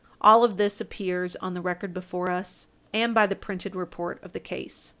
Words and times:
All 0.19 0.43
of 0.43 0.57
this 0.57 0.81
appears 0.81 1.35
on 1.35 1.53
the 1.53 1.61
record 1.61 1.93
before 1.93 2.31
us, 2.31 2.65
and 2.91 3.13
by 3.13 3.27
the 3.27 3.35
printed 3.35 3.75
report 3.75 4.19
of 4.23 4.33
the 4.33 4.39
case. 4.39 4.89